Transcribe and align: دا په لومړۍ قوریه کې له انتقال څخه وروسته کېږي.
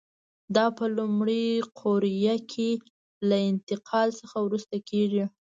دا 0.55 0.65
په 0.77 0.85
لومړۍ 0.97 1.47
قوریه 1.79 2.35
کې 2.51 2.69
له 3.29 3.37
انتقال 3.49 4.09
څخه 4.19 4.37
وروسته 4.45 4.75
کېږي. 4.89 5.23